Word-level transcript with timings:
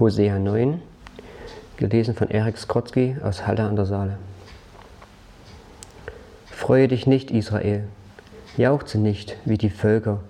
Hosea 0.00 0.38
9, 0.38 0.80
gelesen 1.76 2.14
von 2.14 2.30
Erik 2.30 2.56
Skrotzki 2.56 3.16
aus 3.22 3.46
Halle 3.46 3.64
an 3.64 3.76
der 3.76 3.84
Saale. 3.84 4.16
Freue 6.46 6.88
dich 6.88 7.06
nicht, 7.06 7.30
Israel, 7.30 7.84
jauchze 8.56 8.96
nicht 8.96 9.36
wie 9.44 9.58
die 9.58 9.68
Völker, 9.68 10.20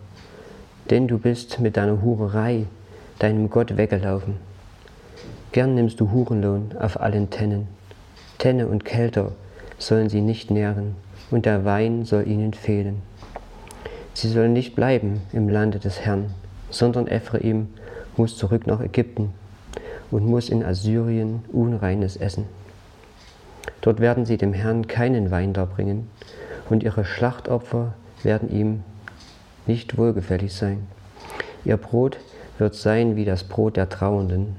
denn 0.90 1.06
du 1.06 1.18
bist 1.18 1.60
mit 1.60 1.76
deiner 1.76 2.02
Hurerei 2.02 2.66
deinem 3.20 3.48
Gott 3.48 3.76
weggelaufen. 3.76 4.38
Gern 5.52 5.76
nimmst 5.76 6.00
du 6.00 6.10
Hurenlohn 6.10 6.72
auf 6.80 7.00
allen 7.00 7.30
Tennen. 7.30 7.68
Tenne 8.38 8.66
und 8.66 8.84
Kälter 8.84 9.30
sollen 9.78 10.08
sie 10.08 10.20
nicht 10.20 10.50
nähren, 10.50 10.96
und 11.30 11.46
der 11.46 11.64
Wein 11.64 12.04
soll 12.04 12.26
ihnen 12.26 12.54
fehlen. 12.54 13.02
Sie 14.14 14.30
sollen 14.30 14.52
nicht 14.52 14.74
bleiben 14.74 15.20
im 15.32 15.48
Lande 15.48 15.78
des 15.78 16.00
Herrn, 16.00 16.34
sondern 16.70 17.06
Ephraim 17.06 17.68
muss 18.16 18.36
zurück 18.36 18.66
nach 18.66 18.80
Ägypten 18.80 19.32
und 20.10 20.26
muss 20.26 20.48
in 20.48 20.64
Assyrien 20.64 21.44
Unreines 21.52 22.16
essen. 22.16 22.46
Dort 23.80 24.00
werden 24.00 24.26
sie 24.26 24.36
dem 24.36 24.52
Herrn 24.52 24.86
keinen 24.86 25.30
Wein 25.30 25.52
darbringen, 25.52 26.08
und 26.68 26.82
ihre 26.82 27.04
Schlachtopfer 27.04 27.94
werden 28.22 28.50
ihm 28.50 28.82
nicht 29.66 29.96
wohlgefällig 29.96 30.54
sein. 30.54 30.86
Ihr 31.64 31.76
Brot 31.76 32.18
wird 32.58 32.74
sein 32.74 33.16
wie 33.16 33.24
das 33.24 33.44
Brot 33.44 33.76
der 33.76 33.88
Trauernden. 33.88 34.56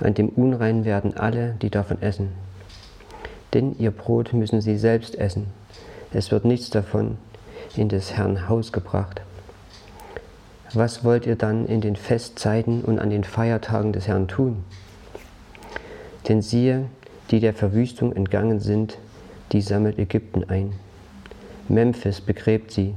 An 0.00 0.14
dem 0.14 0.28
Unrein 0.28 0.84
werden 0.84 1.16
alle, 1.16 1.56
die 1.62 1.70
davon 1.70 2.02
essen. 2.02 2.32
Denn 3.52 3.76
ihr 3.78 3.90
Brot 3.90 4.32
müssen 4.32 4.60
sie 4.60 4.76
selbst 4.76 5.16
essen. 5.16 5.46
Es 6.12 6.30
wird 6.30 6.44
nichts 6.44 6.70
davon 6.70 7.18
in 7.76 7.88
des 7.88 8.12
Herrn 8.16 8.48
Haus 8.48 8.72
gebracht. 8.72 9.22
Was 10.76 11.04
wollt 11.04 11.24
ihr 11.24 11.36
dann 11.36 11.66
in 11.66 11.80
den 11.80 11.94
Festzeiten 11.94 12.82
und 12.82 12.98
an 12.98 13.10
den 13.10 13.22
Feiertagen 13.22 13.92
des 13.92 14.08
Herrn 14.08 14.26
tun? 14.26 14.64
Denn 16.28 16.42
siehe, 16.42 16.86
die 17.30 17.38
der 17.38 17.54
Verwüstung 17.54 18.12
entgangen 18.12 18.58
sind, 18.58 18.98
die 19.52 19.60
sammelt 19.60 20.00
Ägypten 20.00 20.42
ein. 20.42 20.72
Memphis 21.68 22.20
begräbt 22.20 22.72
sie. 22.72 22.94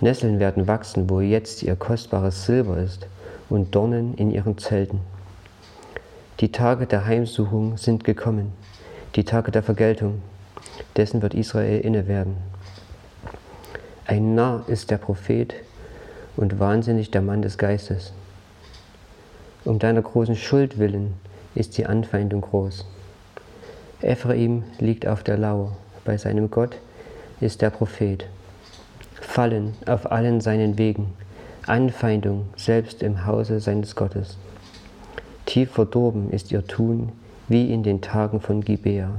Nesseln 0.00 0.40
werden 0.40 0.66
wachsen, 0.66 1.08
wo 1.08 1.20
jetzt 1.20 1.62
ihr 1.62 1.76
kostbares 1.76 2.46
Silber 2.46 2.78
ist, 2.78 3.06
und 3.48 3.72
Dornen 3.76 4.14
in 4.14 4.32
ihren 4.32 4.58
Zelten. 4.58 4.98
Die 6.40 6.50
Tage 6.50 6.86
der 6.86 7.06
Heimsuchung 7.06 7.76
sind 7.76 8.02
gekommen, 8.02 8.52
die 9.14 9.22
Tage 9.24 9.52
der 9.52 9.62
Vergeltung, 9.62 10.20
dessen 10.96 11.22
wird 11.22 11.34
Israel 11.34 11.80
inne 11.80 12.08
werden. 12.08 12.36
Ein 14.04 14.34
Narr 14.34 14.64
ist 14.66 14.90
der 14.90 14.98
Prophet, 14.98 15.54
und 16.36 16.58
wahnsinnig 16.58 17.10
der 17.10 17.22
Mann 17.22 17.42
des 17.42 17.58
Geistes. 17.58 18.12
Um 19.64 19.78
deiner 19.78 20.02
großen 20.02 20.36
Schuld 20.36 20.78
willen 20.78 21.14
ist 21.54 21.78
die 21.78 21.86
Anfeindung 21.86 22.42
groß. 22.42 22.84
Ephraim 24.02 24.62
liegt 24.78 25.06
auf 25.06 25.22
der 25.22 25.38
Lauer, 25.38 25.76
bei 26.04 26.16
seinem 26.16 26.50
Gott 26.50 26.76
ist 27.40 27.62
der 27.62 27.70
Prophet. 27.70 28.26
Fallen 29.14 29.74
auf 29.86 30.12
allen 30.12 30.40
seinen 30.40 30.78
Wegen, 30.78 31.14
Anfeindung 31.66 32.46
selbst 32.56 33.02
im 33.02 33.26
Hause 33.26 33.60
seines 33.60 33.96
Gottes. 33.96 34.36
Tief 35.46 35.72
verdorben 35.72 36.30
ist 36.30 36.52
ihr 36.52 36.66
Tun, 36.66 37.12
wie 37.48 37.72
in 37.72 37.82
den 37.82 38.00
Tagen 38.00 38.40
von 38.40 38.62
Gibea. 38.62 39.10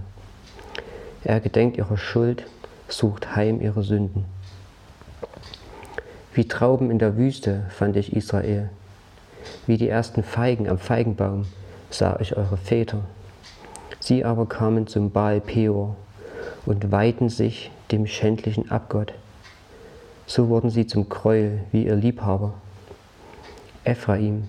Er 1.23 1.39
gedenkt 1.39 1.77
ihrer 1.77 1.97
Schuld, 1.97 2.45
sucht 2.87 3.35
heim 3.35 3.59
ihre 3.59 3.83
Sünden. 3.83 4.25
Wie 6.37 6.47
Trauben 6.47 6.91
in 6.91 6.99
der 6.99 7.17
Wüste 7.17 7.63
fand 7.69 7.95
ich 7.95 8.15
Israel. 8.15 8.69
Wie 9.65 9.77
die 9.77 9.89
ersten 9.89 10.21
Feigen 10.21 10.69
am 10.69 10.77
Feigenbaum 10.77 11.47
sah 11.89 12.19
ich 12.19 12.37
eure 12.37 12.57
Väter. 12.57 12.99
Sie 13.99 14.23
aber 14.23 14.45
kamen 14.45 14.85
zum 14.85 15.09
Baal 15.09 15.41
Peor 15.41 15.95
und 16.67 16.91
weihten 16.91 17.29
sich 17.29 17.71
dem 17.91 18.05
schändlichen 18.05 18.69
Abgott. 18.69 19.15
So 20.27 20.47
wurden 20.47 20.69
sie 20.69 20.85
zum 20.85 21.09
Gräuel 21.09 21.61
wie 21.71 21.87
ihr 21.87 21.95
Liebhaber. 21.95 22.53
Ephraim, 23.83 24.43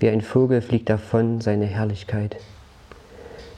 wie 0.00 0.10
ein 0.10 0.20
Vogel 0.20 0.60
fliegt 0.60 0.90
davon 0.90 1.40
seine 1.40 1.64
Herrlichkeit, 1.64 2.36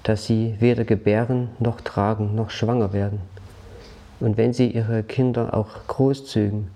dass 0.04 0.26
sie 0.26 0.54
weder 0.60 0.84
gebären 0.84 1.48
noch 1.58 1.80
tragen 1.80 2.36
noch 2.36 2.50
schwanger 2.50 2.92
werden. 2.92 3.18
Und 4.20 4.36
wenn 4.36 4.52
sie 4.52 4.68
ihre 4.68 5.02
Kinder 5.02 5.54
auch 5.54 5.88
großzügen, 5.88 6.70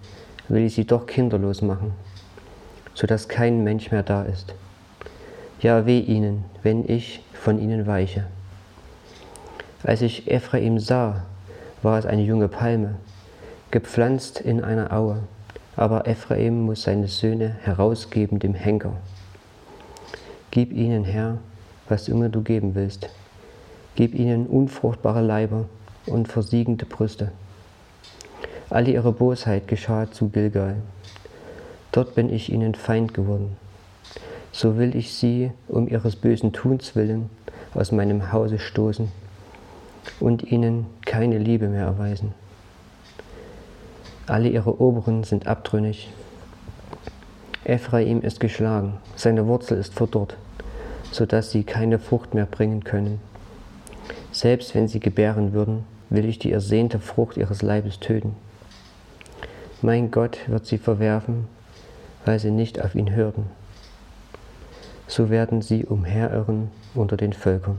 will 0.49 0.65
ich 0.65 0.75
sie 0.75 0.87
doch 0.87 1.07
kinderlos 1.07 1.63
machen, 1.63 1.93
sodass 2.95 3.29
kein 3.29 3.65
Mensch 3.65 3.91
mehr 3.91 4.03
da 4.03 4.23
ist. 4.23 4.55
Ja, 5.61 5.87
weh 5.87 6.01
ihnen, 6.01 6.45
wenn 6.63 6.89
ich 6.89 7.21
von 7.33 7.59
ihnen 7.59 7.87
weiche. 7.87 8.25
Als 9.83 10.03
ich 10.03 10.31
Ephraim 10.31 10.79
sah, 10.79 11.25
war 11.83 11.99
es 11.99 12.07
eine 12.07 12.23
junge 12.23 12.49
Palme, 12.49 12.97
gepflanzt 13.71 14.41
in 14.41 14.63
einer 14.63 14.93
Aue, 14.93 15.21
aber 15.77 16.07
Ephraim 16.07 16.63
muss 16.63 16.83
seine 16.83 17.09
Söhne 17.09 17.57
herausgeben 17.63 18.39
dem 18.39 18.55
Henker. 18.55 18.95
Gib 20.51 20.73
ihnen, 20.73 21.05
Herr, 21.05 21.39
was 21.89 22.09
immer 22.09 22.29
du 22.29 22.43
geben 22.43 22.75
willst. 22.75 23.09
Gib 23.95 24.15
ihnen 24.15 24.47
unfruchtbare 24.47 25.23
Leiber 25.23 25.67
und 26.07 26.29
versiegende 26.29 26.87
Brüste. 26.87 27.33
Alle 28.71 28.91
ihre 28.91 29.13
Bosheit 29.13 29.67
geschah 29.67 30.11
zu 30.11 30.29
Gilgal. 30.29 30.77
Dort 31.91 32.15
bin 32.15 32.31
ich 32.31 32.53
ihnen 32.53 32.75
Feind 32.75 33.15
geworden. 33.15 33.57
So 34.53 34.77
will 34.77 34.95
ich 34.95 35.15
sie 35.15 35.53
um 35.69 35.89
ihres 35.89 36.17
bösen 36.17 36.53
Tuns 36.53 36.95
willen 36.95 37.31
aus 37.75 37.93
meinem 37.93 38.31
Hause 38.31 38.59
stoßen 38.59 39.11
und 40.21 40.43
ihnen 40.43 40.87
keine 41.07 41.39
Liebe 41.39 41.69
mehr 41.69 41.85
erweisen. 41.85 42.35
Alle 44.27 44.51
ihre 44.51 44.81
Oberen 44.81 45.25
sind 45.25 45.47
abtrünnig. 45.47 46.13
Ephraim 47.65 48.21
ist 48.21 48.39
geschlagen, 48.39 48.99
seine 49.17 49.47
Wurzel 49.47 49.79
ist 49.79 49.95
verdorrt, 49.95 50.37
so 51.11 51.25
dass 51.25 51.51
sie 51.51 51.65
keine 51.65 51.99
Frucht 51.99 52.35
mehr 52.35 52.47
bringen 52.47 52.85
können. 52.85 53.21
Selbst 54.31 54.75
wenn 54.75 54.89
sie 54.89 55.01
gebären 55.01 55.55
würden, 55.55 55.85
will 56.11 56.27
ich 56.27 56.39
die 56.39 56.53
ersehnte 56.53 56.99
Frucht 56.99 57.39
ihres 57.39 57.63
Leibes 57.63 58.01
töten. 58.01 58.37
Mein 59.81 60.11
Gott 60.11 60.39
wird 60.49 60.67
sie 60.67 60.79
verwerfen, 60.79 61.47
weil 62.25 62.41
sie 62.41 62.51
nicht 62.51 62.83
auf 62.83 62.97
ihn 62.97 63.15
hörten. 63.15 63.47
So 65.07 65.31
werden 65.31 65.63
sie 65.63 65.85
umherirren 65.85 66.71
unter 66.95 67.17
den 67.17 67.33
Völkern. 67.33 67.79